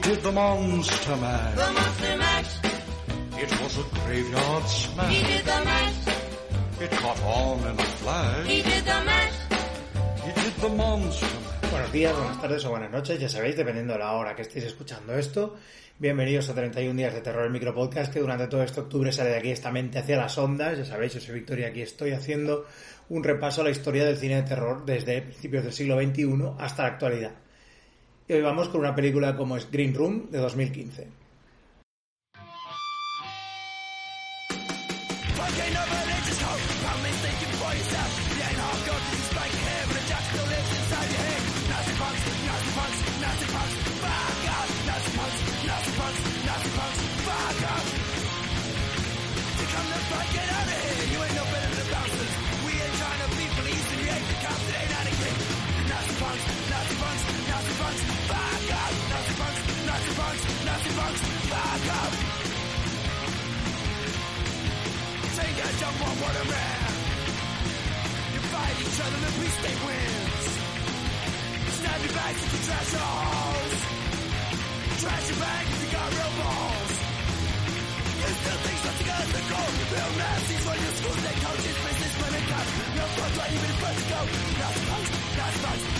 He 0.00 0.08
did 0.08 0.22
the 0.22 0.32
monster 0.32 1.16
mash. 1.16 1.56
The 1.56 1.72
monster 1.72 2.16
mash. 2.16 2.52
It 3.36 3.50
was 3.60 3.76
a 3.76 3.84
graveyard 4.00 4.64
smash. 4.64 5.12
He 5.12 5.22
did 5.22 5.44
the 5.44 5.60
mash. 5.62 5.98
It 6.80 6.90
caught 6.92 7.22
on 7.22 7.58
in 7.68 7.78
a 7.78 7.88
flash. 8.00 8.46
He 8.46 8.62
did 8.62 8.84
the 8.86 9.00
mash. 9.04 9.36
He 10.24 10.32
did 10.40 10.54
the 10.56 10.68
monster 10.70 11.26
mash. 11.26 11.70
Buenos 11.70 11.92
días, 11.92 12.16
buenas 12.16 12.40
tardes 12.40 12.64
o 12.64 12.70
buenas 12.70 12.90
noches, 12.90 13.20
ya 13.20 13.28
sabéis, 13.28 13.58
dependiendo 13.58 13.92
de 13.92 13.98
la 13.98 14.12
hora 14.12 14.34
que 14.34 14.40
estéis 14.40 14.64
escuchando 14.64 15.12
esto. 15.18 15.56
Bienvenidos 15.98 16.48
a 16.48 16.54
31 16.54 16.96
días 16.96 17.12
de 17.12 17.20
terror, 17.20 17.44
el 17.44 17.50
micropodcast 17.50 18.10
que 18.10 18.20
durante 18.20 18.46
todo 18.46 18.62
este 18.62 18.80
octubre 18.80 19.12
sale 19.12 19.30
de 19.30 19.36
aquí 19.36 19.50
esta 19.50 19.70
mente 19.70 19.98
hacia 19.98 20.16
las 20.16 20.38
ondas. 20.38 20.78
Ya 20.78 20.86
sabéis, 20.86 21.12
yo 21.12 21.20
soy 21.20 21.34
Victoria, 21.34 21.68
aquí 21.68 21.82
estoy 21.82 22.12
haciendo 22.12 22.64
un 23.10 23.22
repaso 23.22 23.60
a 23.60 23.64
la 23.64 23.70
historia 23.70 24.06
del 24.06 24.16
cine 24.16 24.36
de 24.36 24.44
terror 24.44 24.82
desde 24.86 25.20
principios 25.20 25.62
del 25.62 25.74
siglo 25.74 26.00
XXI 26.00 26.54
hasta 26.58 26.84
la 26.84 26.88
actualidad. 26.88 27.32
Y 28.30 28.32
hoy 28.32 28.42
vamos 28.42 28.68
con 28.68 28.82
una 28.82 28.94
película 28.94 29.34
como 29.34 29.56
es 29.56 29.68
Green 29.72 29.92
Room 29.92 30.30
de 30.30 30.38
2015. 30.38 31.08
punks, 56.20 56.44
Nazi 56.68 56.94
punks, 57.00 57.22
Nazi 57.48 57.72
punks, 57.80 58.02
back 58.28 58.64
up. 58.76 58.92
Nazi 59.08 59.32
punks, 59.40 59.60
Nazi 59.88 60.12
punks, 60.20 60.42
Nazi 60.68 60.90
punks, 60.98 61.20
back 61.48 61.84
up. 61.96 62.12
Take 65.40 65.58
a 65.64 65.68
jump 65.80 65.96
on 66.04 66.14
what 66.20 66.36
man. 66.44 66.92
You 68.36 68.40
fight 68.52 68.76
each 68.84 69.00
other, 69.00 69.20
the 69.24 69.32
peace 69.40 69.58
they 69.64 69.76
wins. 69.80 70.44
Snap 71.80 71.98
your 72.04 72.12
bags 72.12 72.40
if 72.44 72.50
you 72.52 72.60
trash 72.68 72.90
your 72.92 73.08
halls. 73.16 73.80
Trash 75.00 75.24
your 75.32 75.38
bag 75.40 75.64
if 75.72 75.78
you 75.80 75.88
got 75.88 76.08
real 76.20 76.32
balls. 76.36 76.92
You 78.20 78.28
still 78.28 78.60
think 78.60 78.78
such 78.84 79.00
a 79.00 79.04
guy 79.08 79.20
as 79.24 79.30
the 79.32 79.42
goal. 79.48 79.70
Real 79.88 80.12
Nazis 80.20 80.62
run 80.68 80.78
your 80.84 80.94
schools, 81.00 81.20
they 81.24 81.36
coaches, 81.40 81.76
business, 81.80 82.14
when 82.20 82.32
it 82.36 82.44
comes. 82.44 82.70
No 82.92 83.04
front 83.16 83.34
line, 83.40 83.52
even 83.56 83.70
if 83.72 83.80
let's 83.80 84.02
go. 84.04 84.20
Nazi 84.60 84.82
punks, 84.84 85.10
Nazi 85.40 85.60
punks. 85.64 85.99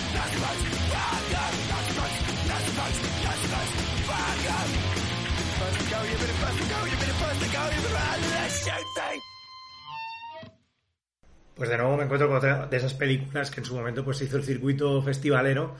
Pues 11.55 11.69
de 11.69 11.77
nuevo 11.77 11.95
me 11.95 12.03
encuentro 12.05 12.27
con 12.27 12.37
otra 12.37 12.65
de 12.65 12.77
esas 12.77 12.95
películas 12.95 13.51
que 13.51 13.59
en 13.59 13.65
su 13.65 13.75
momento 13.75 14.03
pues 14.03 14.21
hizo 14.21 14.37
el 14.37 14.43
circuito 14.43 15.01
festivalero 15.03 15.75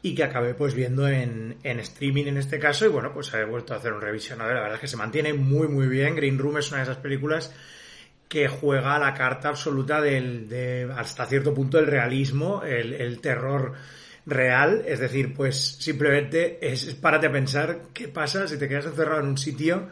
y 0.00 0.14
que 0.14 0.24
acabé 0.24 0.54
pues 0.54 0.74
viendo 0.74 1.06
en, 1.08 1.58
en 1.62 1.78
streaming 1.80 2.24
en 2.24 2.38
este 2.38 2.58
caso 2.58 2.86
y 2.86 2.88
bueno 2.88 3.12
pues 3.12 3.32
he 3.34 3.44
vuelto 3.44 3.74
a 3.74 3.76
hacer 3.76 3.92
un 3.92 4.00
revisionado 4.00 4.54
la 4.54 4.60
verdad 4.60 4.76
es 4.76 4.80
que 4.80 4.88
se 4.88 4.96
mantiene 4.96 5.34
muy 5.34 5.68
muy 5.68 5.88
bien. 5.88 6.16
Green 6.16 6.38
Room 6.38 6.56
es 6.56 6.68
una 6.70 6.78
de 6.78 6.84
esas 6.84 6.96
películas 6.96 7.54
que 8.28 8.48
juega 8.48 8.98
la 8.98 9.12
carta 9.12 9.50
absoluta 9.50 10.00
del, 10.00 10.48
de 10.48 10.90
hasta 10.96 11.26
cierto 11.26 11.52
punto 11.52 11.78
el 11.78 11.86
realismo 11.86 12.62
el 12.62 13.20
terror 13.20 13.74
real 14.30 14.84
es 14.86 15.00
decir 15.00 15.34
pues 15.34 15.56
simplemente 15.78 16.58
es, 16.60 16.94
párate 16.94 17.26
a 17.26 17.32
pensar 17.32 17.80
qué 17.92 18.08
pasa 18.08 18.46
si 18.48 18.58
te 18.58 18.68
quedas 18.68 18.86
encerrado 18.86 19.20
en 19.20 19.26
un 19.26 19.38
sitio 19.38 19.88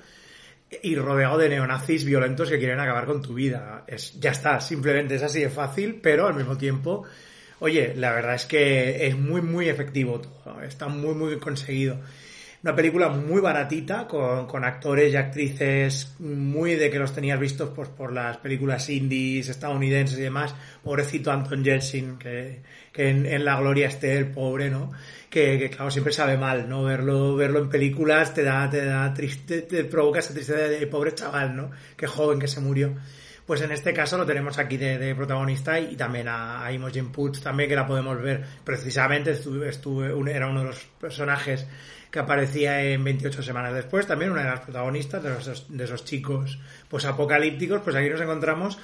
y 0.82 0.96
rodeado 0.96 1.38
de 1.38 1.48
neonazis 1.48 2.04
violentos 2.04 2.50
que 2.50 2.58
quieren 2.58 2.80
acabar 2.80 3.06
con 3.06 3.22
tu 3.22 3.34
vida. 3.34 3.84
Es, 3.86 4.18
ya 4.20 4.30
está, 4.30 4.60
simplemente 4.60 5.14
es 5.14 5.22
así 5.22 5.40
de 5.40 5.50
fácil, 5.50 6.00
pero 6.02 6.26
al 6.26 6.34
mismo 6.34 6.56
tiempo, 6.58 7.04
oye, 7.60 7.94
la 7.96 8.12
verdad 8.12 8.34
es 8.34 8.44
que 8.44 9.06
es 9.06 9.16
muy, 9.16 9.40
muy 9.40 9.68
efectivo 9.68 10.20
todo. 10.20 10.60
Está 10.62 10.88
muy, 10.88 11.14
muy 11.14 11.38
conseguido. 11.38 11.98
Una 12.60 12.74
película 12.74 13.08
muy 13.08 13.40
baratita, 13.40 14.08
con, 14.08 14.48
con 14.48 14.64
actores 14.64 15.12
y 15.12 15.16
actrices 15.16 16.16
muy 16.18 16.74
de 16.74 16.90
que 16.90 16.98
los 16.98 17.14
tenías 17.14 17.38
vistos 17.38 17.70
pues, 17.74 17.88
por 17.88 18.12
las 18.12 18.38
películas 18.38 18.90
indies, 18.90 19.48
estadounidenses 19.48 20.18
y 20.18 20.22
demás. 20.22 20.56
Pobrecito 20.82 21.30
Anton 21.30 21.62
Yeltsin, 21.62 22.18
que, 22.18 22.62
que 22.92 23.10
en, 23.10 23.44
la 23.44 23.60
gloria 23.60 23.86
esté 23.86 24.18
el 24.18 24.26
pobre, 24.32 24.70
¿no? 24.70 24.90
Que, 25.30 25.56
que, 25.56 25.70
claro, 25.70 25.92
siempre 25.92 26.12
sabe 26.12 26.36
mal, 26.36 26.68
¿no? 26.68 26.82
Verlo, 26.82 27.36
verlo 27.36 27.60
en 27.60 27.68
películas 27.68 28.34
te 28.34 28.42
da, 28.42 28.68
te 28.68 28.84
da 28.84 29.14
triste, 29.14 29.62
te 29.62 29.84
provoca 29.84 30.18
esa 30.18 30.34
tristeza 30.34 30.62
de 30.62 30.84
pobre 30.88 31.14
chaval, 31.14 31.54
¿no? 31.54 31.70
Qué 31.96 32.08
joven 32.08 32.40
que 32.40 32.48
se 32.48 32.60
murió. 32.60 32.96
Pues 33.48 33.62
en 33.62 33.72
este 33.72 33.94
caso 33.94 34.18
lo 34.18 34.26
tenemos 34.26 34.58
aquí 34.58 34.76
de, 34.76 34.98
de 34.98 35.14
protagonista 35.14 35.80
y, 35.80 35.96
también 35.96 36.26
a, 36.28 36.70
Imogen 36.70 37.10
Poots 37.10 37.40
también 37.40 37.70
que 37.70 37.76
la 37.76 37.86
podemos 37.86 38.20
ver. 38.20 38.44
Precisamente 38.62 39.30
estuve, 39.30 39.70
estuve 39.70 40.12
un, 40.12 40.28
era 40.28 40.48
uno 40.48 40.60
de 40.60 40.66
los 40.66 40.84
personajes 41.00 41.66
que 42.10 42.18
aparecía 42.18 42.82
en 42.82 43.02
28 43.02 43.42
semanas 43.42 43.72
después, 43.72 44.06
también 44.06 44.32
una 44.32 44.42
de 44.42 44.50
las 44.50 44.60
protagonistas 44.60 45.22
de 45.22 45.34
esos, 45.34 45.64
de 45.74 45.82
esos 45.82 46.04
chicos 46.04 46.58
pues 46.90 47.06
apocalípticos, 47.06 47.80
pues 47.82 47.96
aquí 47.96 48.10
nos 48.10 48.20
encontramos 48.20 48.78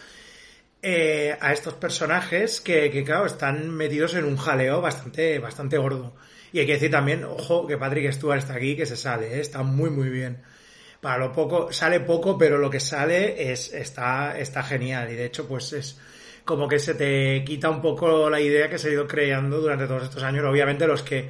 eh, 0.81 1.37
a 1.39 1.53
estos 1.53 1.75
personajes 1.75 2.63
que, 2.63 2.91
que, 2.91 3.05
claro, 3.05 3.27
están 3.27 3.69
metidos 3.69 4.15
en 4.15 4.25
un 4.25 4.39
jaleo 4.39 4.81
bastante, 4.81 5.41
bastante 5.41 5.77
gordo. 5.77 6.17
Y 6.55 6.61
hay 6.61 6.67
que 6.67 6.73
decir 6.73 6.91
también, 6.91 7.25
ojo, 7.25 7.67
que 7.67 7.77
Patrick 7.77 8.11
Stewart 8.13 8.39
está 8.39 8.55
aquí, 8.55 8.77
que 8.77 8.87
se 8.87 8.97
sale, 8.97 9.35
¿eh? 9.35 9.41
está 9.41 9.63
muy, 9.63 9.91
muy 9.91 10.09
bien. 10.09 10.43
Para 11.05 11.19
lo 11.19 11.33
poco, 11.35 11.71
sale 11.71 12.01
poco, 12.01 12.39
pero 12.39 12.57
lo 12.57 12.71
que 12.71 12.81
sale 12.81 13.53
es, 13.53 13.75
está, 13.75 14.39
está 14.39 14.63
genial. 14.63 15.13
Y 15.13 15.17
de 15.17 15.27
hecho, 15.27 15.47
pues 15.47 15.75
es 15.75 16.01
como 16.47 16.67
que 16.67 16.79
se 16.79 16.95
te 16.95 17.45
quita 17.45 17.69
un 17.69 17.83
poco 17.83 18.31
la 18.31 18.41
idea 18.41 18.71
que 18.71 18.79
se 18.79 18.89
ha 18.89 18.93
ido 18.93 19.07
creando 19.07 19.61
durante 19.61 19.87
todos 19.87 20.05
estos 20.05 20.23
años. 20.23 20.47
Obviamente 20.47 20.87
los 20.87 21.03
que 21.03 21.29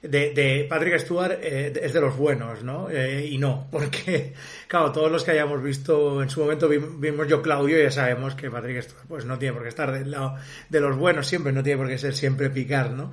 de, 0.00 0.30
de, 0.30 0.64
Patrick 0.70 1.00
Stewart 1.00 1.40
eh, 1.42 1.72
es 1.82 1.92
de 1.92 2.00
los 2.00 2.16
buenos, 2.16 2.62
¿no? 2.62 2.88
Eh, 2.88 3.26
y 3.26 3.36
no, 3.38 3.66
porque, 3.72 4.32
claro, 4.68 4.92
todos 4.92 5.10
los 5.10 5.24
que 5.24 5.32
hayamos 5.32 5.60
visto 5.60 6.22
en 6.22 6.30
su 6.30 6.42
momento 6.42 6.68
vimos 6.68 7.26
yo 7.26 7.42
Claudio 7.42 7.80
y 7.80 7.82
ya 7.82 7.90
sabemos 7.90 8.36
que 8.36 8.48
Patrick 8.48 8.80
Stewart 8.80 9.06
pues 9.08 9.24
no 9.24 9.40
tiene 9.40 9.54
por 9.54 9.64
qué 9.64 9.70
estar 9.70 9.90
del 9.90 10.12
lado 10.12 10.36
de 10.68 10.80
los 10.80 10.96
buenos 10.96 11.26
siempre, 11.26 11.52
no 11.52 11.64
tiene 11.64 11.78
por 11.78 11.88
qué 11.88 11.98
ser 11.98 12.14
siempre 12.14 12.48
picar, 12.48 12.92
¿no? 12.92 13.12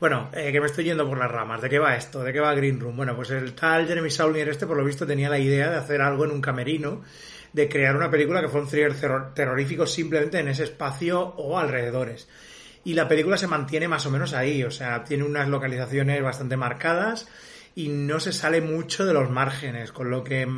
Bueno, 0.00 0.30
eh, 0.32 0.50
que 0.50 0.60
me 0.60 0.66
estoy 0.66 0.84
yendo 0.84 1.06
por 1.06 1.18
las 1.18 1.30
ramas. 1.30 1.60
¿De 1.60 1.68
qué 1.68 1.78
va 1.78 1.94
esto? 1.94 2.24
¿De 2.24 2.32
qué 2.32 2.40
va 2.40 2.54
Green 2.54 2.80
Room? 2.80 2.96
Bueno, 2.96 3.14
pues 3.14 3.30
el 3.30 3.54
tal 3.54 3.86
Jeremy 3.86 4.10
Saulnier 4.10 4.48
este, 4.48 4.66
por 4.66 4.78
lo 4.78 4.84
visto, 4.84 5.06
tenía 5.06 5.28
la 5.28 5.38
idea 5.38 5.70
de 5.70 5.76
hacer 5.76 6.00
algo 6.00 6.24
en 6.24 6.30
un 6.30 6.40
camerino, 6.40 7.02
de 7.52 7.68
crear 7.68 7.94
una 7.94 8.10
película 8.10 8.40
que 8.40 8.48
fue 8.48 8.62
un 8.62 8.68
thriller 8.68 8.94
terrorífico 9.34 9.86
simplemente 9.86 10.38
en 10.38 10.48
ese 10.48 10.64
espacio 10.64 11.20
o 11.20 11.58
alrededores 11.58 12.28
y 12.84 12.94
la 12.94 13.08
película 13.08 13.36
se 13.36 13.46
mantiene 13.46 13.88
más 13.88 14.06
o 14.06 14.10
menos 14.10 14.32
ahí, 14.32 14.64
o 14.64 14.70
sea, 14.70 15.04
tiene 15.04 15.24
unas 15.24 15.48
localizaciones 15.48 16.22
bastante 16.22 16.56
marcadas 16.56 17.28
y 17.74 17.88
no 17.88 18.20
se 18.20 18.32
sale 18.32 18.60
mucho 18.60 19.04
de 19.04 19.12
los 19.12 19.30
márgenes, 19.30 19.92
con 19.92 20.10
lo 20.10 20.24
que 20.24 20.48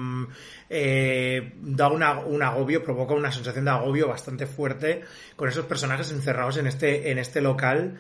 eh, 0.71 1.53
da 1.61 1.89
una, 1.89 2.21
un 2.21 2.43
agobio, 2.43 2.83
provoca 2.83 3.15
una 3.15 3.33
sensación 3.33 3.65
de 3.65 3.73
agobio 3.73 4.09
bastante 4.09 4.47
fuerte 4.47 5.03
con 5.37 5.49
esos 5.49 5.67
personajes 5.67 6.11
encerrados 6.13 6.57
en 6.57 6.69
este, 6.69 7.11
en 7.11 7.19
este 7.19 7.41
local 7.41 7.99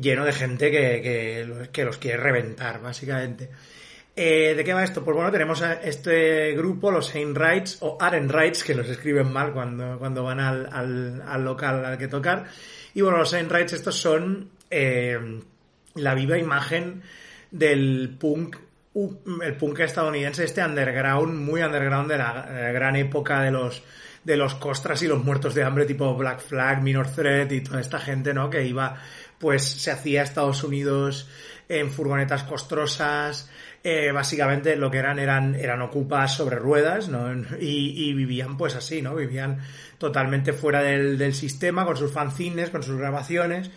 lleno 0.00 0.24
de 0.24 0.32
gente 0.32 0.70
que, 0.70 1.00
que, 1.02 1.68
que 1.72 1.84
los 1.84 1.98
quiere 1.98 2.18
reventar, 2.18 2.80
básicamente. 2.80 3.50
Eh, 4.18 4.54
¿De 4.56 4.64
qué 4.64 4.72
va 4.72 4.82
esto? 4.82 5.04
Pues 5.04 5.14
bueno, 5.14 5.30
tenemos 5.30 5.60
a 5.60 5.74
este 5.74 6.52
grupo, 6.52 6.90
los 6.90 7.12
Rights 7.12 7.78
o 7.80 7.98
Rights, 8.00 8.64
que 8.64 8.74
los 8.74 8.88
escriben 8.88 9.30
mal 9.30 9.52
cuando, 9.52 9.98
cuando 9.98 10.24
van 10.24 10.40
al, 10.40 10.66
al, 10.72 11.22
al 11.26 11.44
local 11.44 11.84
al 11.84 11.98
que 11.98 12.08
tocar. 12.08 12.46
Y 12.94 13.02
bueno, 13.02 13.18
los 13.18 13.32
Rights 13.32 13.74
estos 13.74 13.94
son 13.94 14.48
eh, 14.70 15.18
la 15.96 16.14
viva 16.14 16.38
imagen 16.38 17.02
del 17.50 18.16
punk, 18.18 18.56
el 18.94 19.56
punk 19.58 19.80
estadounidense, 19.80 20.44
este 20.44 20.64
underground, 20.64 21.34
muy 21.38 21.62
underground 21.62 22.10
de 22.10 22.16
la 22.16 22.72
gran 22.72 22.96
época 22.96 23.42
de 23.42 23.50
los 23.50 23.82
de 24.26 24.36
los 24.36 24.56
costras 24.56 25.00
y 25.04 25.06
los 25.06 25.22
muertos 25.22 25.54
de 25.54 25.62
hambre 25.62 25.86
tipo 25.86 26.12
Black 26.16 26.40
Flag, 26.40 26.82
Minor 26.82 27.06
Threat 27.06 27.52
y 27.52 27.60
toda 27.60 27.80
esta 27.80 28.00
gente, 28.00 28.34
¿no? 28.34 28.50
Que 28.50 28.66
iba, 28.66 28.96
pues 29.38 29.62
se 29.62 29.90
hacía 29.90 30.22
Estados 30.22 30.62
Unidos 30.64 31.28
en 31.68 31.90
furgonetas 31.90 32.44
costrosas, 32.44 33.50
eh, 33.82 34.10
básicamente 34.12 34.76
lo 34.76 34.90
que 34.90 34.98
eran 34.98 35.18
eran, 35.18 35.54
eran 35.54 35.82
ocupas 35.82 36.34
sobre 36.34 36.56
ruedas, 36.56 37.08
¿no? 37.08 37.32
Y, 37.60 38.08
y 38.08 38.14
vivían 38.14 38.56
pues 38.56 38.74
así, 38.74 39.02
¿no? 39.02 39.14
Vivían 39.14 39.60
totalmente 39.98 40.52
fuera 40.52 40.82
del, 40.82 41.18
del 41.18 41.34
sistema, 41.34 41.84
con 41.84 41.96
sus 41.96 42.12
fanzines, 42.12 42.70
con 42.70 42.82
sus 42.82 42.98
grabaciones. 42.98 43.70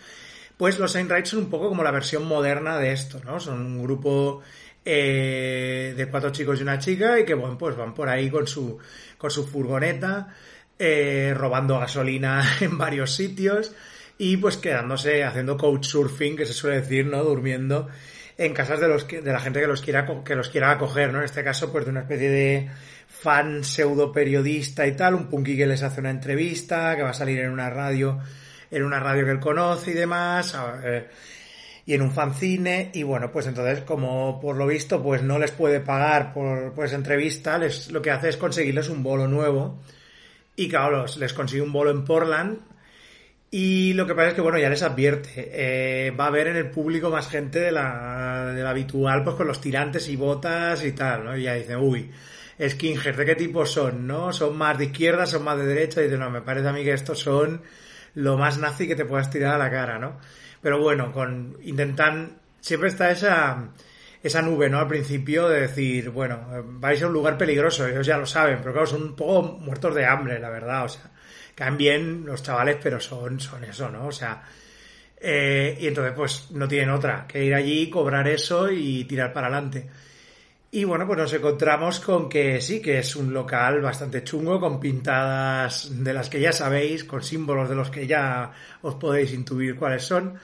Pues 0.56 0.78
los 0.78 0.92
Saint 0.92 1.10
son 1.24 1.40
un 1.40 1.50
poco 1.50 1.68
como 1.68 1.82
la 1.82 1.90
versión 1.90 2.26
moderna 2.26 2.76
de 2.78 2.92
esto, 2.92 3.20
¿no? 3.24 3.40
Son 3.40 3.64
un 3.64 3.82
grupo 3.82 4.42
eh, 4.84 5.94
de 5.96 6.06
cuatro 6.08 6.30
chicos 6.30 6.58
y 6.58 6.62
una 6.62 6.78
chica 6.78 7.18
y 7.18 7.24
que 7.24 7.34
bueno, 7.34 7.56
pues 7.56 7.76
van 7.76 7.94
por 7.94 8.08
ahí 8.08 8.28
con 8.30 8.46
su, 8.46 8.78
con 9.16 9.30
su 9.30 9.46
furgoneta, 9.46 10.34
eh, 10.78 11.34
robando 11.36 11.78
gasolina 11.78 12.44
en 12.60 12.76
varios 12.76 13.14
sitios 13.14 13.74
y 14.20 14.36
pues 14.36 14.58
quedándose 14.58 15.24
haciendo 15.24 15.56
couchsurfing, 15.56 16.36
que 16.36 16.44
se 16.44 16.52
suele 16.52 16.82
decir, 16.82 17.06
¿no? 17.06 17.24
Durmiendo 17.24 17.88
en 18.36 18.52
casas 18.52 18.78
de 18.78 18.86
los 18.86 19.04
que, 19.04 19.22
de 19.22 19.32
la 19.32 19.40
gente 19.40 19.60
que 19.60 19.66
los 19.66 19.80
quiera 19.80 20.06
que 20.22 20.36
los 20.36 20.50
quiera 20.50 20.72
acoger, 20.72 21.10
¿no? 21.10 21.20
En 21.20 21.24
este 21.24 21.42
caso, 21.42 21.72
pues 21.72 21.86
de 21.86 21.90
una 21.90 22.00
especie 22.00 22.28
de 22.28 22.68
fan 23.06 23.64
pseudo 23.64 24.12
periodista 24.12 24.86
y 24.86 24.94
tal, 24.94 25.14
un 25.14 25.30
punky 25.30 25.56
que 25.56 25.66
les 25.66 25.82
hace 25.82 26.00
una 26.00 26.10
entrevista, 26.10 26.94
que 26.96 27.02
va 27.02 27.10
a 27.10 27.14
salir 27.14 27.38
en 27.38 27.50
una 27.50 27.70
radio, 27.70 28.18
en 28.70 28.82
una 28.82 29.00
radio 29.00 29.24
que 29.24 29.30
él 29.30 29.40
conoce 29.40 29.92
y 29.92 29.94
demás, 29.94 30.54
eh, 30.84 31.08
y 31.86 31.94
en 31.94 32.02
un 32.02 32.12
fanzine, 32.12 32.90
y 32.92 33.02
bueno, 33.04 33.32
pues 33.32 33.46
entonces, 33.46 33.80
como 33.80 34.38
por 34.38 34.54
lo 34.54 34.66
visto, 34.66 35.02
pues 35.02 35.22
no 35.22 35.38
les 35.38 35.52
puede 35.52 35.80
pagar 35.80 36.34
por, 36.34 36.74
por 36.74 36.84
esa 36.84 36.96
entrevista, 36.96 37.56
les, 37.56 37.90
lo 37.90 38.02
que 38.02 38.10
hace 38.10 38.28
es 38.28 38.36
conseguirles 38.36 38.90
un 38.90 39.02
bolo 39.02 39.26
nuevo, 39.26 39.80
y 40.56 40.68
claro, 40.68 41.06
les 41.18 41.32
consigue 41.32 41.62
un 41.62 41.72
bolo 41.72 41.90
en 41.90 42.04
Portland, 42.04 42.69
y 43.50 43.94
lo 43.94 44.06
que 44.06 44.14
pasa 44.14 44.28
es 44.28 44.34
que, 44.34 44.40
bueno, 44.40 44.58
ya 44.58 44.70
les 44.70 44.82
advierte, 44.82 45.50
eh, 45.52 46.10
va 46.12 46.24
a 46.24 46.28
haber 46.28 46.46
en 46.48 46.56
el 46.56 46.70
público 46.70 47.10
más 47.10 47.28
gente 47.28 47.58
de 47.58 47.72
la, 47.72 48.52
de 48.54 48.62
la 48.62 48.70
habitual, 48.70 49.24
pues 49.24 49.36
con 49.36 49.48
los 49.48 49.60
tirantes 49.60 50.08
y 50.08 50.16
botas 50.16 50.84
y 50.84 50.92
tal, 50.92 51.24
¿no? 51.24 51.36
Y 51.36 51.42
ya 51.42 51.54
dicen, 51.54 51.78
uy, 51.78 52.10
skinheads, 52.60 53.16
¿de 53.16 53.24
qué 53.24 53.34
tipo 53.34 53.66
son, 53.66 54.06
no? 54.06 54.32
¿Son 54.32 54.56
más 54.56 54.78
de 54.78 54.86
izquierda, 54.86 55.26
son 55.26 55.42
más 55.42 55.58
de 55.58 55.66
derecha? 55.66 56.00
Y 56.00 56.04
dicen, 56.04 56.20
no, 56.20 56.30
me 56.30 56.42
parece 56.42 56.68
a 56.68 56.72
mí 56.72 56.84
que 56.84 56.92
estos 56.92 57.18
son 57.18 57.62
lo 58.14 58.36
más 58.36 58.58
nazi 58.58 58.86
que 58.86 58.96
te 58.96 59.04
puedas 59.04 59.30
tirar 59.30 59.54
a 59.54 59.58
la 59.58 59.70
cara, 59.70 59.98
¿no? 59.98 60.18
Pero 60.60 60.80
bueno, 60.80 61.12
con, 61.12 61.56
intentan, 61.62 62.38
siempre 62.60 62.88
está 62.88 63.10
esa, 63.10 63.70
esa 64.22 64.42
nube, 64.42 64.68
¿no? 64.68 64.78
Al 64.78 64.88
principio 64.88 65.48
de 65.48 65.62
decir, 65.62 66.10
bueno, 66.10 66.40
vais 66.64 67.02
a 67.02 67.06
un 67.06 67.12
lugar 67.12 67.38
peligroso, 67.38 67.86
ellos 67.86 68.06
ya 68.06 68.18
lo 68.18 68.26
saben, 68.26 68.58
pero 68.58 68.72
claro, 68.72 68.86
son 68.86 69.02
un 69.02 69.16
poco 69.16 69.42
muertos 69.58 69.94
de 69.94 70.04
hambre, 70.04 70.38
la 70.38 70.50
verdad, 70.50 70.84
o 70.84 70.88
sea, 70.88 71.10
caen 71.54 71.76
bien 71.76 72.26
los 72.26 72.42
chavales, 72.42 72.76
pero 72.82 73.00
son, 73.00 73.40
son 73.40 73.64
eso, 73.64 73.88
¿no? 73.88 74.08
O 74.08 74.12
sea, 74.12 74.42
eh, 75.20 75.76
y 75.80 75.86
entonces 75.86 76.14
pues 76.14 76.50
no 76.52 76.66
tienen 76.66 76.90
otra 76.90 77.26
que 77.26 77.44
ir 77.44 77.54
allí, 77.54 77.90
cobrar 77.90 78.26
eso 78.28 78.70
y 78.70 79.04
tirar 79.04 79.32
para 79.32 79.48
adelante. 79.48 79.88
Y 80.72 80.84
bueno, 80.84 81.04
pues 81.06 81.18
nos 81.18 81.32
encontramos 81.32 81.98
con 81.98 82.28
que 82.28 82.60
sí, 82.60 82.80
que 82.80 83.00
es 83.00 83.16
un 83.16 83.32
local 83.34 83.80
bastante 83.80 84.22
chungo, 84.22 84.60
con 84.60 84.78
pintadas 84.78 85.88
de 86.04 86.14
las 86.14 86.30
que 86.30 86.40
ya 86.40 86.52
sabéis, 86.52 87.04
con 87.04 87.22
símbolos 87.22 87.68
de 87.68 87.74
los 87.74 87.90
que 87.90 88.06
ya 88.06 88.52
os 88.82 88.94
podéis 88.94 89.32
intuir 89.32 89.74
cuáles 89.76 90.04
son. 90.04 90.38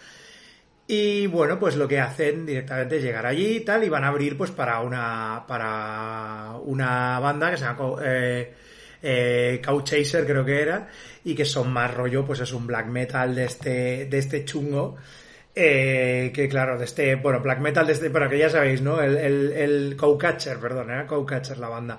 Y 0.88 1.27
bueno, 1.27 1.59
pues 1.59 1.77
lo 1.77 1.88
que 1.88 1.99
hacen 1.99 2.47
directamente 2.47 2.99
es 2.99 3.03
llegar 3.03 3.27
allí 3.27 3.56
y 3.56 3.61
tal, 3.61 3.83
y 3.83 3.88
van 3.88 4.05
a 4.05 4.09
abrir 4.09 4.37
pues 4.38 4.53
para 4.53 4.81
una, 4.81 5.44
para 5.49 6.55
una 6.65 7.19
banda 7.19 7.50
que 7.50 7.56
se 7.56 7.65
llama 7.65 7.97
eh, 8.05 8.55
eh, 9.03 9.61
creo 9.62 10.44
que 10.44 10.62
era, 10.62 10.88
y 11.25 11.35
que 11.35 11.44
son 11.44 11.73
más 11.73 11.93
rollo, 11.93 12.25
pues 12.25 12.38
es 12.41 12.53
un 12.53 12.69
black 12.69 12.87
metal 12.87 13.35
de 13.35 13.44
este, 13.44 14.06
de 14.06 14.19
este 14.19 14.44
chungo. 14.44 14.97
Eh, 15.59 16.33
que 16.35 16.49
claro, 16.49 16.79
de 16.79 16.85
este, 16.85 17.15
bueno, 17.17 17.41
black 17.41 17.61
metal 17.61 17.87
de 17.87 17.94
este, 17.94 18.11
bueno, 18.11 18.29
que 18.29 18.38
ya 18.38 18.50
sabéis, 18.50 18.83
¿no? 18.83 19.00
El, 19.00 19.17
el, 19.17 19.53
el 19.53 19.97
Cowcatcher, 19.97 20.59
perdón, 20.59 20.91
era 20.91 21.06
Cowcatcher 21.06 21.59
la 21.59 21.69
banda. 21.69 21.99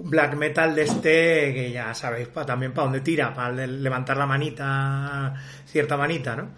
Un 0.00 0.10
black 0.10 0.34
metal 0.34 0.74
de 0.74 0.82
este, 0.82 1.54
que 1.54 1.70
ya 1.72 1.94
sabéis, 1.94 2.28
pa, 2.28 2.44
también 2.44 2.72
para 2.72 2.86
dónde 2.86 3.00
tira, 3.00 3.32
para 3.32 3.66
levantar 3.66 4.16
la 4.16 4.26
manita, 4.26 5.32
cierta 5.64 5.96
manita, 5.96 6.36
¿no? 6.36 6.50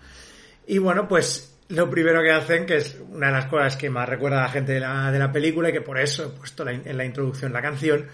Y 0.67 0.78
bueno, 0.78 1.06
pues 1.06 1.59
lo 1.70 1.88
primero 1.90 2.22
que 2.22 2.31
hacen, 2.31 2.67
que 2.67 2.76
es 2.76 2.99
una 3.11 3.26
de 3.28 3.32
las 3.32 3.46
cosas 3.46 3.76
que 3.76 3.90
más 3.90 4.08
recuerda 4.08 4.38
a 4.40 4.43
la 4.43 4.49
gente 4.49 4.72
de 4.72 4.81
la, 4.81 5.11
de 5.11 5.19
la 5.19 5.32
película 5.32 5.70
y 5.70 5.72
que 5.72 5.81
por 5.81 5.99
eso 5.99 6.25
he 6.25 6.38
puesto 6.38 6.64
la- 6.64 6.72
en 6.72 6.96
la 6.96 7.05
introducción 7.05 7.52
la 7.52 7.62
canción, 7.62 8.06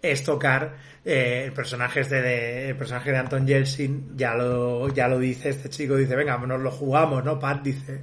es 0.00 0.24
tocar 0.24 0.76
eh, 1.04 1.44
el 1.46 1.52
personaje 1.52 2.00
este 2.00 2.20
de, 2.20 2.74
personaje 2.74 3.10
de 3.12 3.18
Anton 3.18 3.46
Yeltsin, 3.46 4.16
ya 4.16 4.34
lo, 4.34 4.88
ya 4.92 5.06
lo 5.08 5.18
dice, 5.18 5.50
este 5.50 5.68
chico 5.68 5.96
dice, 5.96 6.16
venga, 6.16 6.36
nos 6.38 6.60
lo 6.60 6.70
jugamos, 6.70 7.24
¿no? 7.24 7.38
Pat 7.38 7.62
dice, 7.62 8.00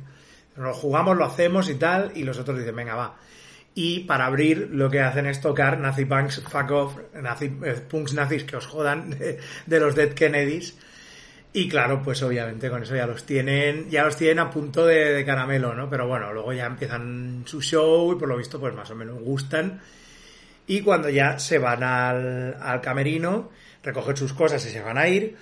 nos 0.55 0.65
lo 0.67 0.73
jugamos, 0.73 1.17
lo 1.17 1.25
hacemos 1.25 1.69
y 1.69 1.75
tal, 1.75 2.11
y 2.15 2.23
los 2.23 2.37
otros 2.39 2.57
dicen, 2.57 2.75
venga, 2.75 2.95
va. 2.95 3.17
Y 3.75 4.01
para 4.01 4.25
abrir 4.25 4.69
lo 4.71 4.89
que 4.89 4.99
hacen 5.01 5.25
es 5.27 5.41
tocar 5.41 5.77
Nazi 5.79 6.05
Punks 6.05 6.41
Fuck 6.43 6.71
Off, 6.71 6.97
nazi, 7.21 7.53
eh, 7.63 7.75
punks 7.87 8.13
nazis 8.13 8.43
que 8.43 8.57
os 8.57 8.65
jodan 8.65 9.09
de 9.65 9.79
los 9.79 9.95
Dead 9.95 10.09
Kennedys. 10.13 10.77
Y 11.51 11.67
claro, 11.67 12.01
pues 12.03 12.21
obviamente 12.21 12.69
con 12.69 12.83
eso 12.83 12.95
ya 12.95 13.07
los 13.07 13.23
tienen, 13.25 13.89
ya 13.89 14.03
los 14.03 14.15
tienen 14.15 14.37
a 14.39 14.51
punto 14.51 14.85
de, 14.85 15.13
de 15.13 15.25
caramelo, 15.25 15.73
¿no? 15.73 15.89
Pero 15.89 16.07
bueno, 16.07 16.31
luego 16.31 16.53
ya 16.53 16.67
empiezan 16.67 17.43
su 17.45 17.59
show 17.61 18.13
y 18.13 18.19
por 18.19 18.27
lo 18.27 18.37
visto 18.37 18.59
pues 18.59 18.75
más 18.75 18.89
o 18.91 18.95
menos 18.95 19.19
gustan. 19.19 19.81
Y 20.67 20.81
cuando 20.81 21.09
ya 21.09 21.39
se 21.39 21.57
van 21.57 21.81
al, 21.83 22.55
al 22.61 22.81
camerino, 22.81 23.49
recogen 23.83 24.15
sus 24.15 24.33
cosas 24.33 24.63
y 24.67 24.69
se 24.69 24.81
van 24.81 24.99
a 24.99 25.07
ir, 25.07 25.35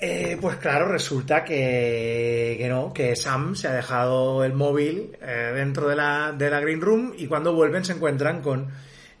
eh, 0.00 0.36
pues 0.40 0.56
claro, 0.56 0.88
resulta 0.88 1.44
que, 1.44 2.56
que 2.58 2.68
no, 2.68 2.92
que 2.92 3.14
Sam 3.14 3.54
se 3.54 3.68
ha 3.68 3.72
dejado 3.74 4.44
el 4.44 4.52
móvil 4.54 5.16
eh, 5.22 5.52
dentro 5.54 5.88
de 5.88 5.94
la, 5.94 6.34
de 6.36 6.50
la 6.50 6.58
Green 6.58 6.80
Room 6.80 7.14
y 7.16 7.28
cuando 7.28 7.54
vuelven 7.54 7.84
se 7.84 7.92
encuentran 7.92 8.42
con 8.42 8.66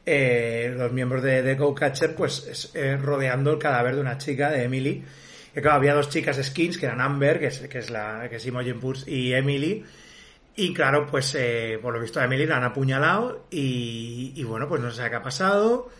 eh, 0.04 0.74
los 0.76 0.90
miembros 0.90 1.22
de, 1.22 1.42
de 1.42 1.54
Go 1.54 1.72
Catcher 1.76 2.16
pues 2.16 2.44
es- 2.50 2.72
eh, 2.74 2.96
rodeando 2.96 3.52
el 3.52 3.58
cadáver 3.60 3.94
de 3.94 4.00
una 4.00 4.18
chica, 4.18 4.50
de 4.50 4.64
Emily. 4.64 5.04
Que 5.52 5.60
claro, 5.60 5.76
había 5.76 5.94
dos 5.94 6.08
chicas 6.08 6.40
skins, 6.42 6.78
que 6.78 6.86
eran 6.86 7.00
Amber, 7.00 7.38
que 7.38 7.46
es, 7.46 7.60
que 7.60 7.78
es 7.78 7.90
la 7.90 8.26
que 8.28 8.36
es 8.36 8.46
Imogen 8.46 8.80
Purse, 8.80 9.10
y 9.10 9.32
Emily. 9.34 9.84
Y 10.56 10.74
claro, 10.74 11.06
pues 11.06 11.34
eh, 11.34 11.78
por 11.80 11.94
lo 11.94 12.00
visto 12.00 12.20
a 12.20 12.24
Emily 12.24 12.46
la 12.46 12.58
han 12.58 12.64
apuñalado 12.64 13.46
y, 13.50 14.42
bueno, 14.44 14.68
pues 14.68 14.82
no 14.82 14.90
sabe 14.90 15.10
qué 15.10 15.16
ha 15.16 15.22
pasado. 15.22 15.90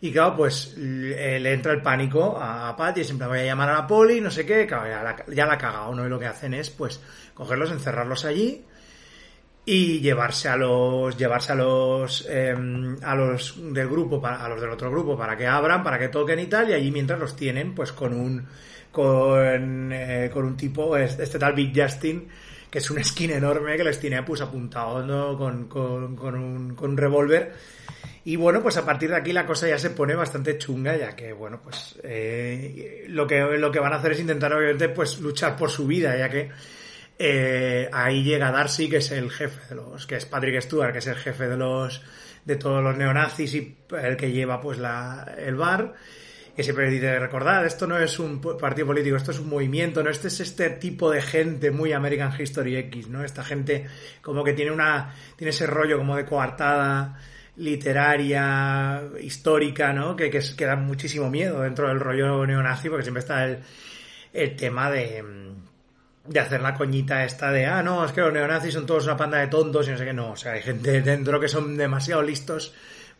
Y 0.00 0.12
claro, 0.12 0.36
pues 0.36 0.76
le, 0.76 1.38
le 1.40 1.52
entra 1.52 1.72
el 1.72 1.82
pánico 1.82 2.38
a 2.40 2.74
Pat 2.76 2.98
y 2.98 3.04
siempre 3.04 3.26
voy 3.26 3.40
a 3.40 3.44
llamar 3.44 3.68
a 3.68 3.74
la 3.74 3.86
poli, 3.86 4.20
no 4.20 4.30
sé 4.30 4.46
qué, 4.46 4.66
claro, 4.66 4.88
ya 4.88 5.02
la, 5.02 5.24
ya 5.34 5.46
la 5.46 5.54
ha 5.54 5.58
cagado, 5.58 5.94
¿no? 5.94 6.06
Y 6.06 6.08
lo 6.08 6.18
que 6.18 6.26
hacen 6.26 6.54
es, 6.54 6.70
pues, 6.70 7.00
cogerlos, 7.34 7.70
encerrarlos 7.70 8.24
allí 8.24 8.64
y 9.64 10.00
llevarse 10.00 10.48
a 10.48 10.56
los, 10.56 11.16
llevarse 11.16 11.52
a 11.52 11.54
los, 11.54 12.26
eh, 12.28 12.54
a 13.02 13.14
los 13.14 13.54
del 13.72 13.88
grupo, 13.88 14.24
a 14.26 14.48
los 14.48 14.60
del 14.60 14.70
otro 14.70 14.90
grupo, 14.90 15.16
para 15.16 15.36
que 15.36 15.46
abran, 15.46 15.82
para 15.82 15.98
que 15.98 16.08
toquen 16.08 16.40
y 16.40 16.46
tal, 16.46 16.70
y 16.70 16.72
allí 16.72 16.90
mientras 16.90 17.20
los 17.20 17.36
tienen, 17.36 17.74
pues 17.74 17.92
con 17.92 18.14
un, 18.14 18.48
con, 18.90 19.92
eh, 19.92 20.30
con 20.32 20.44
un 20.44 20.56
tipo, 20.56 20.96
este, 20.96 21.38
tal 21.38 21.54
Big 21.54 21.72
Justin, 21.74 22.28
que 22.70 22.78
es 22.78 22.90
un 22.90 23.02
skin 23.02 23.32
enorme 23.32 23.76
que 23.76 23.84
les 23.84 23.98
tiene 23.98 24.22
pues 24.22 24.40
apuntado 24.40 25.04
¿no? 25.04 25.36
con, 25.36 25.68
con, 25.68 26.16
con 26.16 26.34
un, 26.34 26.74
con 26.74 26.90
un 26.90 26.96
revólver. 26.96 27.52
Y 28.24 28.36
bueno, 28.36 28.62
pues 28.62 28.76
a 28.76 28.84
partir 28.84 29.10
de 29.10 29.16
aquí 29.16 29.32
la 29.32 29.46
cosa 29.46 29.66
ya 29.66 29.78
se 29.78 29.90
pone 29.90 30.14
bastante 30.14 30.58
chunga, 30.58 30.96
ya 30.96 31.16
que, 31.16 31.32
bueno, 31.32 31.60
pues 31.62 31.98
eh, 32.02 33.06
lo, 33.08 33.26
que, 33.26 33.40
lo 33.40 33.72
que 33.72 33.80
van 33.80 33.94
a 33.94 33.96
hacer 33.96 34.12
es 34.12 34.20
intentar, 34.20 34.52
obviamente, 34.52 34.90
pues 34.90 35.20
luchar 35.20 35.56
por 35.56 35.70
su 35.70 35.86
vida, 35.86 36.16
ya 36.16 36.28
que 36.28 36.50
eh, 37.18 37.88
ahí 37.92 38.22
llega 38.22 38.50
Darcy, 38.50 38.88
que 38.88 38.98
es 38.98 39.10
el 39.10 39.30
jefe 39.30 39.60
de 39.70 39.74
los, 39.74 40.06
que 40.06 40.16
es 40.16 40.26
Patrick 40.26 40.60
Stewart, 40.60 40.92
que 40.92 40.98
es 40.98 41.06
el 41.06 41.16
jefe 41.16 41.48
de 41.48 41.56
los, 41.56 42.02
de 42.44 42.56
todos 42.56 42.82
los 42.82 42.96
neonazis 42.96 43.54
y 43.54 43.76
el 44.02 44.16
que 44.16 44.32
lleva 44.32 44.60
pues 44.60 44.78
la, 44.78 45.34
el 45.38 45.54
bar, 45.54 45.94
que 46.54 46.62
siempre 46.62 46.90
dice, 46.90 47.18
recordad, 47.18 47.64
esto 47.64 47.86
no 47.86 47.98
es 47.98 48.18
un 48.18 48.40
partido 48.40 48.88
político, 48.88 49.16
esto 49.16 49.30
es 49.30 49.38
un 49.38 49.48
movimiento, 49.48 50.02
no 50.02 50.10
este 50.10 50.28
es 50.28 50.40
este 50.40 50.70
tipo 50.70 51.10
de 51.10 51.22
gente 51.22 51.70
muy 51.70 51.92
American 51.92 52.32
History 52.38 52.76
X, 52.76 53.08
¿no? 53.08 53.24
Esta 53.24 53.44
gente 53.44 53.86
como 54.20 54.42
que 54.44 54.52
tiene 54.52 54.70
una, 54.70 55.14
tiene 55.36 55.50
ese 55.50 55.66
rollo 55.66 55.98
como 55.98 56.16
de 56.16 56.24
coartada 56.24 57.18
literaria, 57.56 59.02
histórica, 59.20 59.92
¿no? 59.92 60.16
Que, 60.16 60.30
que, 60.30 60.40
que 60.56 60.64
da 60.64 60.76
muchísimo 60.76 61.30
miedo 61.30 61.62
dentro 61.62 61.88
del 61.88 62.00
rollo 62.00 62.46
neonazi, 62.46 62.88
porque 62.88 63.04
siempre 63.04 63.20
está 63.20 63.44
el, 63.44 63.58
el 64.32 64.56
tema 64.56 64.90
de, 64.90 65.24
de 66.26 66.40
hacer 66.40 66.60
la 66.60 66.74
coñita 66.74 67.24
esta 67.24 67.50
de, 67.50 67.66
ah, 67.66 67.82
no, 67.82 68.04
es 68.04 68.12
que 68.12 68.20
los 68.20 68.32
neonazis 68.32 68.74
son 68.74 68.86
todos 68.86 69.04
una 69.04 69.16
panda 69.16 69.38
de 69.38 69.48
tontos 69.48 69.88
y 69.88 69.90
no 69.92 69.98
sé 69.98 70.04
qué, 70.04 70.12
no, 70.12 70.32
o 70.32 70.36
sea, 70.36 70.52
hay 70.52 70.62
gente 70.62 71.02
dentro 71.02 71.40
que 71.40 71.48
son 71.48 71.76
demasiado 71.76 72.22
listos, 72.22 72.74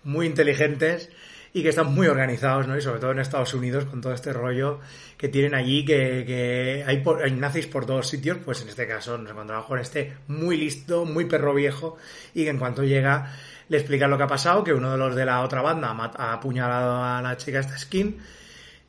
muy 0.04 0.26
inteligentes 0.26 1.10
y 1.52 1.62
que 1.62 1.70
están 1.70 1.92
muy 1.92 2.06
organizados, 2.06 2.68
¿no? 2.68 2.76
Y 2.76 2.80
sobre 2.80 3.00
todo 3.00 3.10
en 3.10 3.18
Estados 3.18 3.54
Unidos 3.54 3.84
con 3.84 4.00
todo 4.00 4.12
este 4.12 4.32
rollo 4.32 4.80
que 5.16 5.28
tienen 5.28 5.54
allí, 5.54 5.84
que, 5.84 6.24
que 6.26 6.84
hay, 6.86 6.98
por, 6.98 7.22
hay 7.22 7.32
nazis 7.32 7.66
por 7.66 7.86
todos 7.86 8.08
sitios, 8.08 8.38
pues 8.44 8.62
en 8.62 8.68
este 8.68 8.86
caso 8.86 9.18
nos 9.18 9.30
encontramos 9.30 9.66
con 9.66 9.78
este 9.78 10.12
muy 10.28 10.56
listo, 10.56 11.04
muy 11.04 11.24
perro 11.24 11.54
viejo 11.54 11.96
y 12.34 12.44
que 12.44 12.50
en 12.50 12.58
cuanto 12.58 12.84
llega 12.84 13.32
le 13.68 13.78
explica 13.78 14.08
lo 14.08 14.16
que 14.16 14.24
ha 14.24 14.28
pasado, 14.28 14.64
que 14.64 14.72
uno 14.72 14.92
de 14.92 14.98
los 14.98 15.14
de 15.14 15.24
la 15.24 15.42
otra 15.42 15.62
banda 15.62 15.90
ha 16.16 16.32
apuñalado 16.32 17.04
a 17.04 17.22
la 17.22 17.36
chica 17.36 17.60
esta 17.60 17.78
skin 17.78 18.18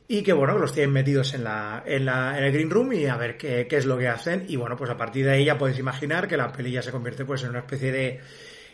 y 0.08 0.22
que 0.22 0.32
bueno, 0.32 0.58
los 0.58 0.72
tienen 0.72 0.92
metidos 0.92 1.34
en, 1.34 1.44
la, 1.44 1.82
en, 1.86 2.04
la, 2.04 2.36
en 2.36 2.44
el 2.44 2.52
Green 2.52 2.68
Room 2.68 2.92
y 2.92 3.06
a 3.06 3.16
ver 3.16 3.36
qué, 3.36 3.66
qué 3.68 3.76
es 3.76 3.86
lo 3.86 3.96
que 3.96 4.08
hacen. 4.08 4.44
Y 4.48 4.56
bueno, 4.56 4.76
pues 4.76 4.90
a 4.90 4.96
partir 4.96 5.24
de 5.24 5.32
ahí 5.32 5.44
ya 5.44 5.56
podéis 5.56 5.78
imaginar 5.78 6.28
que 6.28 6.36
la 6.36 6.52
peli 6.52 6.72
ya 6.72 6.82
se 6.82 6.90
convierte 6.90 7.24
pues 7.24 7.42
en 7.44 7.50
una 7.50 7.60
especie 7.60 7.92
de 7.92 8.20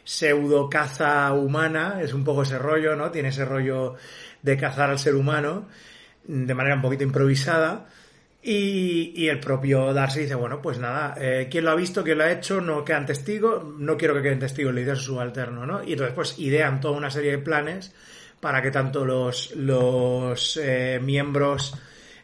pseudo 0.08 0.70
caza 0.70 1.30
humana, 1.34 1.98
es 2.00 2.14
un 2.14 2.24
poco 2.24 2.42
ese 2.42 2.58
rollo, 2.58 2.96
¿no? 2.96 3.10
Tiene 3.10 3.28
ese 3.28 3.44
rollo 3.44 3.96
de 4.40 4.56
cazar 4.56 4.88
al 4.88 4.98
ser 4.98 5.14
humano 5.14 5.68
de 6.24 6.54
manera 6.54 6.76
un 6.76 6.80
poquito 6.80 7.04
improvisada. 7.04 7.86
Y, 8.42 9.12
y 9.14 9.28
el 9.28 9.38
propio 9.38 9.92
Darcy 9.92 10.20
dice, 10.20 10.34
bueno, 10.34 10.62
pues 10.62 10.78
nada, 10.78 11.14
eh, 11.20 11.48
¿quién 11.50 11.66
lo 11.66 11.72
ha 11.72 11.74
visto? 11.74 12.02
¿Quién 12.02 12.16
lo 12.16 12.24
ha 12.24 12.32
hecho? 12.32 12.62
No 12.62 12.86
quedan 12.86 13.04
testigos, 13.04 13.62
no 13.78 13.98
quiero 13.98 14.14
que 14.14 14.22
queden 14.22 14.38
testigos, 14.38 14.72
le 14.72 14.80
dice 14.80 14.92
a 14.92 14.96
su 14.96 15.02
subalterno, 15.02 15.66
¿no? 15.66 15.84
Y 15.84 15.92
entonces 15.92 16.14
pues 16.14 16.38
idean 16.38 16.80
toda 16.80 16.96
una 16.96 17.10
serie 17.10 17.32
de 17.32 17.38
planes 17.38 17.92
para 18.40 18.62
que 18.62 18.70
tanto 18.70 19.04
los, 19.04 19.54
los 19.56 20.56
eh, 20.56 21.00
miembros 21.02 21.74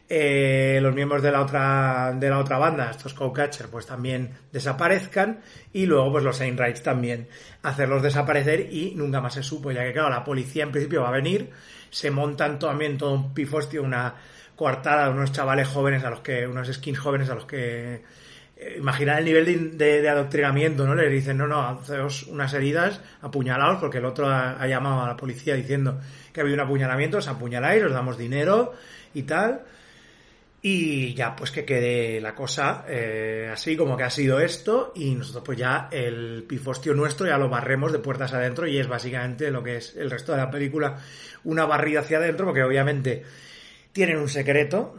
eh, 0.09 0.79
los 0.83 0.95
miembros 0.95 1.23
de 1.23 1.33
la 1.33 1.41
otra 1.41 2.13
de 2.15 2.29
la 2.29 2.39
otra 2.39 2.59
banda, 2.59 2.91
estos 2.91 3.15
co-catcher, 3.15 3.69
pues 3.69 3.87
también 3.87 4.31
desaparezcan 4.53 5.41
y 5.73 5.87
luego 5.87 6.13
pues 6.13 6.25
los 6.25 6.41
Einrights 6.41 6.83
también 6.83 7.29
hacerlos 7.63 8.03
desaparecer 8.03 8.73
y 8.73 8.95
nunca 8.95 9.23
más 9.23 9.35
se 9.35 9.43
supo, 9.43 9.73
ya 9.73 9.83
que 9.83 9.93
claro, 9.93 10.11
la 10.11 10.23
policía 10.23 10.65
en 10.65 10.73
principio 10.73 11.03
va 11.03 11.09
a 11.09 11.13
venir, 11.13 11.51
se 11.89 12.11
montan 12.11 12.59
también 12.59 12.99
todo 12.99 13.15
un 13.15 13.33
pifostio, 13.33 13.83
una 13.83 14.15
coartada 14.55 15.07
de 15.07 15.15
unos 15.15 15.33
chavales 15.33 15.69
jóvenes 15.69 16.05
a 16.05 16.11
los 16.11 16.21
que, 16.21 16.47
unos 16.47 16.69
skins 16.73 16.99
jóvenes 16.99 17.31
a 17.31 17.35
los 17.35 17.47
que 17.47 18.03
eh, 18.57 18.77
imaginar 18.79 19.19
el 19.19 19.25
nivel 19.25 19.79
de, 19.79 20.09
adoctrinamiento, 20.09 20.87
¿no? 20.87 20.95
Les 20.95 21.11
dicen, 21.11 21.39
no, 21.39 21.47
no, 21.47 21.61
haceos 21.67 22.25
unas 22.25 22.53
heridas, 22.53 23.01
apuñalados, 23.23 23.81
porque 23.81 23.99
el 23.99 24.05
otro 24.05 24.29
ha, 24.29 24.63
ha, 24.63 24.67
llamado 24.69 25.03
a 25.03 25.09
la 25.09 25.17
policía 25.17 25.55
diciendo 25.55 25.99
que 26.33 26.41
ha 26.41 26.43
habido 26.43 26.57
un 26.57 26.61
apuñalamiento, 26.61 27.19
os 27.19 27.27
apuñaláis, 27.27 27.83
os 27.83 27.93
damos 27.93 28.19
dinero 28.19 28.75
y 29.13 29.23
tal. 29.23 29.63
Y 30.67 31.13
ya, 31.13 31.37
pues 31.37 31.51
que 31.51 31.67
quede 31.67 32.23
la 32.23 32.35
cosa 32.35 32.87
eh, 32.89 33.51
así 33.53 33.77
como 33.77 33.99
que 33.99 34.05
ha 34.05 34.09
sido 34.09 34.41
esto 34.41 34.95
y 34.97 35.15
nosotros 35.15 35.45
pues 35.45 35.59
ya 35.59 35.91
el 35.93 36.47
pifostio 36.49 36.95
nuestro 36.95 37.27
ya 37.27 37.37
lo 37.37 37.51
barremos 37.51 37.93
de 37.93 37.99
puertas 37.99 38.33
adentro 38.33 38.67
y 38.67 38.79
es 38.79 38.89
básicamente 38.89 39.51
lo 39.51 39.63
que 39.63 39.77
es 39.77 39.95
el 39.95 40.11
resto 40.11 40.33
de 40.33 40.39
la 40.39 40.51
película, 40.51 40.99
una 41.45 41.67
barrida 41.67 42.01
hacia 42.01 42.17
adentro, 42.17 42.47
porque 42.47 42.63
obviamente 42.63 43.25
tienen 43.93 44.17
un 44.17 44.31
secreto, 44.31 44.97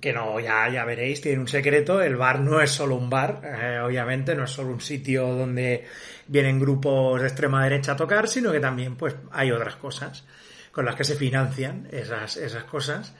que 0.00 0.14
no, 0.14 0.40
ya, 0.40 0.70
ya 0.70 0.86
veréis, 0.86 1.20
tienen 1.20 1.40
un 1.40 1.48
secreto, 1.48 2.00
el 2.00 2.16
bar 2.16 2.40
no 2.40 2.62
es 2.62 2.70
solo 2.70 2.96
un 2.96 3.10
bar, 3.10 3.42
eh, 3.44 3.80
obviamente, 3.80 4.34
no 4.34 4.44
es 4.44 4.50
solo 4.50 4.70
un 4.70 4.80
sitio 4.80 5.26
donde 5.34 5.84
vienen 6.28 6.58
grupos 6.58 7.20
de 7.20 7.28
extrema 7.28 7.62
derecha 7.62 7.92
a 7.92 7.96
tocar, 7.96 8.26
sino 8.26 8.50
que 8.52 8.60
también 8.60 8.96
pues 8.96 9.14
hay 9.32 9.50
otras 9.50 9.76
cosas 9.76 10.24
con 10.72 10.86
las 10.86 10.94
que 10.94 11.04
se 11.04 11.14
financian 11.14 11.88
esas, 11.92 12.38
esas 12.38 12.64
cosas. 12.64 13.14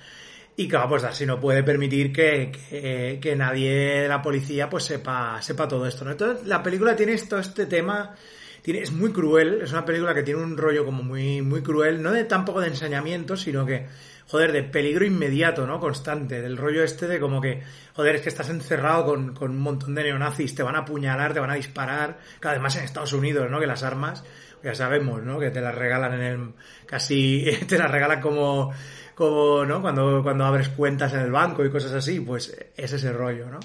Y 0.61 0.67
claro, 0.67 0.89
pues 0.89 1.05
así 1.05 1.25
no 1.25 1.39
puede 1.39 1.63
permitir 1.63 2.13
que, 2.13 2.51
que, 2.51 3.21
que, 3.23 3.37
nadie 3.37 4.01
de 4.01 4.09
la 4.09 4.21
policía 4.21 4.69
pues 4.69 4.83
sepa, 4.83 5.41
sepa 5.41 5.69
todo 5.69 5.87
esto. 5.87 6.05
¿no? 6.05 6.11
Entonces, 6.11 6.49
la 6.49 6.65
película 6.65 6.97
tiene 6.97 7.17
todo 7.19 7.39
este 7.39 7.67
tema, 7.67 8.17
tiene, 8.61 8.81
es 8.81 8.91
muy 8.91 9.13
cruel, 9.13 9.61
es 9.63 9.71
una 9.71 9.85
película 9.85 10.13
que 10.15 10.25
tiene 10.25 10.43
un 10.43 10.57
rollo 10.57 10.85
como 10.85 11.05
muy, 11.05 11.43
muy 11.43 11.63
cruel, 11.63 12.03
no 12.03 12.11
de 12.11 12.25
tampoco 12.25 12.61
de 12.61 12.67
ensañamiento, 12.67 13.37
sino 13.37 13.65
que, 13.65 13.87
joder, 14.27 14.51
de 14.51 14.65
peligro 14.65 15.05
inmediato, 15.05 15.65
¿no? 15.65 15.79
Constante, 15.79 16.43
del 16.43 16.57
rollo 16.57 16.83
este 16.83 17.07
de 17.07 17.21
como 17.21 17.41
que, 17.41 17.63
joder, 17.95 18.17
es 18.17 18.23
que 18.23 18.29
estás 18.29 18.51
encerrado 18.51 19.05
con, 19.05 19.35
con 19.35 19.53
un 19.53 19.61
montón 19.61 19.95
de 19.95 20.03
neonazis, 20.03 20.57
te 20.57 20.65
van 20.65 20.75
a 20.75 20.81
apuñalar, 20.81 21.35
te 21.35 21.39
van 21.39 21.53
a 21.53 21.55
disparar, 21.55 22.19
que 22.43 22.49
además 22.49 22.75
en 22.75 22.83
Estados 22.83 23.13
Unidos, 23.13 23.49
¿no? 23.49 23.61
Que 23.61 23.69
las 23.69 23.85
armas, 23.85 24.25
ya 24.65 24.75
sabemos, 24.75 25.23
¿no? 25.23 25.39
Que 25.39 25.51
te 25.51 25.61
las 25.61 25.77
regalan 25.77 26.15
en 26.15 26.23
el, 26.23 26.55
casi, 26.85 27.47
te 27.69 27.79
las 27.79 27.93
regalan 27.93 28.21
como, 28.21 28.73
como, 29.19 29.65
¿no? 29.65 29.83
Cuando, 29.83 30.23
cuando 30.23 30.45
abres 30.45 30.69
cuentas 30.69 31.13
en 31.13 31.21
el 31.21 31.33
banco 31.33 31.65
y 31.65 31.71
cosas 31.71 31.93
así, 31.93 32.21
pues 32.21 32.57
es 32.77 32.93
ese 32.93 33.13
rollo, 33.13 33.51
¿no? 33.51 33.59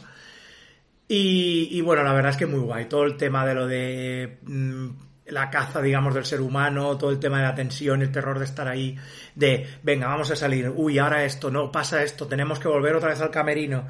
Y, 1.07 1.69
y 1.71 1.81
bueno, 1.81 2.01
la 2.01 2.11
verdad 2.11 2.31
es 2.31 2.37
que 2.37 2.47
muy 2.47 2.61
guay. 2.61 2.85
Todo 2.85 3.03
el 3.03 3.17
tema 3.17 3.45
de 3.45 3.53
lo 3.53 3.67
de 3.67 4.39
mmm, 4.41 4.89
la 5.27 5.51
caza, 5.51 5.79
digamos, 5.79 6.15
del 6.15 6.25
ser 6.25 6.41
humano, 6.41 6.97
todo 6.97 7.11
el 7.11 7.19
tema 7.19 7.37
de 7.37 7.43
la 7.43 7.53
tensión, 7.53 8.01
el 8.01 8.11
terror 8.11 8.39
de 8.39 8.45
estar 8.45 8.67
ahí, 8.67 8.97
de, 9.35 9.67
venga, 9.83 10.07
vamos 10.07 10.31
a 10.31 10.35
salir, 10.35 10.69
uy, 10.75 10.97
ahora 10.97 11.23
esto, 11.23 11.51
no, 11.51 11.71
pasa 11.71 12.01
esto, 12.01 12.27
tenemos 12.27 12.57
que 12.57 12.67
volver 12.67 12.95
otra 12.95 13.09
vez 13.09 13.21
al 13.21 13.29
camerino. 13.29 13.87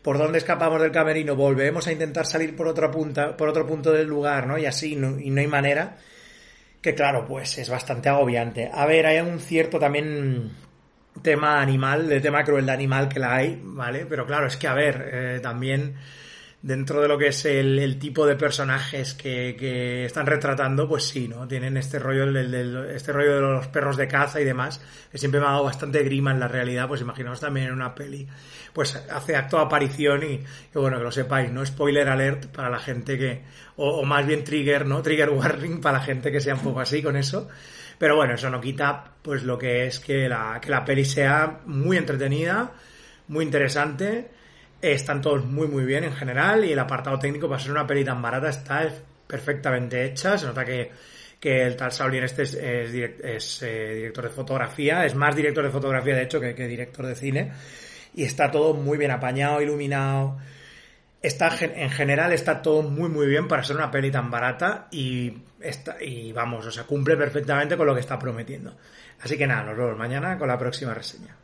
¿Por 0.00 0.16
dónde 0.18 0.38
escapamos 0.38 0.80
del 0.80 0.92
camerino? 0.92 1.34
Volvemos 1.34 1.88
a 1.88 1.92
intentar 1.92 2.26
salir 2.26 2.54
por 2.54 2.68
otra 2.68 2.90
punta, 2.90 3.36
por 3.36 3.48
otro 3.48 3.66
punto 3.66 3.90
del 3.90 4.06
lugar, 4.06 4.46
¿no? 4.46 4.58
Y 4.58 4.66
así, 4.66 4.96
no, 4.96 5.18
y 5.18 5.30
no 5.30 5.40
hay 5.40 5.46
manera. 5.48 5.96
Que 6.80 6.94
claro, 6.94 7.24
pues 7.26 7.56
es 7.56 7.70
bastante 7.70 8.10
agobiante. 8.10 8.70
A 8.72 8.84
ver, 8.84 9.06
hay 9.06 9.20
un 9.20 9.40
cierto 9.40 9.78
también 9.78 10.52
tema 11.22 11.60
animal, 11.60 12.08
de 12.08 12.20
tema 12.20 12.44
crueldad 12.44 12.74
animal 12.74 13.08
que 13.08 13.20
la 13.20 13.34
hay, 13.34 13.60
¿vale? 13.62 14.06
Pero 14.06 14.26
claro, 14.26 14.46
es 14.46 14.56
que 14.56 14.68
a 14.68 14.74
ver, 14.74 15.10
eh, 15.12 15.40
también 15.42 15.94
dentro 16.64 17.02
de 17.02 17.08
lo 17.08 17.18
que 17.18 17.26
es 17.26 17.44
el, 17.44 17.98
tipo 17.98 18.26
de 18.26 18.36
personajes 18.36 19.12
que, 19.12 19.54
que, 19.58 20.06
están 20.06 20.24
retratando, 20.24 20.88
pues 20.88 21.04
sí, 21.04 21.28
¿no? 21.28 21.46
Tienen 21.46 21.76
este 21.76 21.98
rollo, 21.98 22.24
el, 22.24 22.36
el, 22.36 22.90
este 22.90 23.12
rollo 23.12 23.34
de 23.34 23.40
los 23.42 23.66
perros 23.66 23.98
de 23.98 24.08
caza 24.08 24.40
y 24.40 24.44
demás, 24.44 24.80
que 25.12 25.18
siempre 25.18 25.40
me 25.40 25.46
ha 25.46 25.50
dado 25.50 25.64
bastante 25.64 26.02
grima 26.02 26.30
en 26.30 26.40
la 26.40 26.48
realidad, 26.48 26.88
pues 26.88 27.02
imaginaos 27.02 27.38
también 27.38 27.66
en 27.66 27.74
una 27.74 27.94
peli, 27.94 28.26
pues 28.72 28.96
hace 28.96 29.36
acto 29.36 29.58
de 29.58 29.64
aparición 29.64 30.22
y, 30.22 30.38
que 30.72 30.78
bueno, 30.78 30.96
que 30.96 31.04
lo 31.04 31.12
sepáis, 31.12 31.50
¿no? 31.52 31.66
Spoiler 31.66 32.08
alert 32.08 32.46
para 32.46 32.70
la 32.70 32.78
gente 32.78 33.18
que, 33.18 33.42
o, 33.76 33.98
o 33.98 34.04
más 34.04 34.26
bien 34.26 34.42
trigger, 34.42 34.86
¿no? 34.86 35.02
Trigger 35.02 35.28
warning 35.28 35.82
para 35.82 35.98
la 35.98 36.04
gente 36.04 36.32
que 36.32 36.40
sea 36.40 36.54
un 36.54 36.60
poco 36.60 36.80
así 36.80 37.02
con 37.02 37.18
eso. 37.18 37.46
Pero 37.98 38.16
bueno, 38.16 38.34
eso 38.34 38.50
no 38.50 38.60
quita 38.60 39.04
pues 39.22 39.42
lo 39.42 39.58
que 39.58 39.86
es 39.86 40.00
que 40.00 40.28
la, 40.28 40.58
que 40.60 40.70
la 40.70 40.84
peli 40.84 41.04
sea 41.04 41.60
muy 41.66 41.96
entretenida, 41.96 42.72
muy 43.28 43.44
interesante, 43.44 44.30
están 44.80 45.22
todos 45.22 45.44
muy 45.44 45.66
muy 45.66 45.84
bien 45.84 46.04
en 46.04 46.12
general 46.12 46.64
y 46.64 46.72
el 46.72 46.78
apartado 46.78 47.18
técnico 47.18 47.48
para 47.48 47.60
ser 47.60 47.70
una 47.70 47.86
peli 47.86 48.04
tan 48.04 48.20
barata 48.20 48.50
está 48.50 48.88
perfectamente 49.26 50.04
hecha, 50.04 50.36
se 50.36 50.46
nota 50.46 50.64
que, 50.64 50.90
que 51.40 51.62
el 51.62 51.76
tal 51.76 51.92
Saulien 51.92 52.24
este 52.24 52.42
es, 52.42 52.92
direct, 52.92 53.24
es 53.24 53.62
eh, 53.62 53.94
director 53.94 54.24
de 54.24 54.30
fotografía, 54.30 55.06
es 55.06 55.14
más 55.14 55.34
director 55.34 55.64
de 55.64 55.70
fotografía 55.70 56.14
de 56.14 56.22
hecho 56.24 56.40
que 56.40 56.52
director 56.52 57.06
de 57.06 57.14
cine 57.14 57.52
y 58.14 58.24
está 58.24 58.50
todo 58.50 58.74
muy 58.74 58.96
bien 58.98 59.10
apañado, 59.10 59.60
iluminado, 59.60 60.38
está 61.26 61.50
en 61.60 61.90
general 61.90 62.32
está 62.32 62.60
todo 62.60 62.82
muy 62.82 63.08
muy 63.08 63.26
bien 63.26 63.48
para 63.48 63.64
ser 63.64 63.76
una 63.76 63.90
peli 63.90 64.10
tan 64.10 64.30
barata 64.30 64.88
y 64.90 65.32
está, 65.60 65.96
y 66.02 66.32
vamos, 66.32 66.66
o 66.66 66.70
sea, 66.70 66.84
cumple 66.84 67.16
perfectamente 67.16 67.76
con 67.76 67.86
lo 67.86 67.94
que 67.94 68.00
está 68.00 68.18
prometiendo. 68.18 68.76
Así 69.22 69.38
que 69.38 69.46
nada, 69.46 69.64
nos 69.64 69.76
vemos 69.76 69.96
mañana 69.96 70.38
con 70.38 70.48
la 70.48 70.58
próxima 70.58 70.92
reseña. 70.92 71.36